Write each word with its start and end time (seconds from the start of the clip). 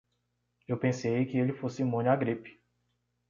Eu 0.67 0.79
pensei 0.79 1.27
que 1.27 1.37
ele 1.37 1.53
fosse 1.53 1.83
imune 1.83 2.07
à 2.07 2.15
gripe. 2.15 2.59